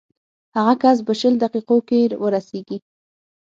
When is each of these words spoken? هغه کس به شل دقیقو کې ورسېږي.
هغه 0.55 0.73
کس 0.81 0.97
به 1.05 1.13
شل 1.19 1.33
دقیقو 1.43 1.77
کې 1.87 1.99
ورسېږي. 2.23 2.77